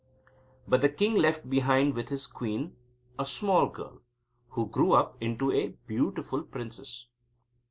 [0.67, 2.75] But the king left behind with his queen
[3.19, 4.01] a small girl,
[4.49, 7.05] who grew up into a beautiful princess.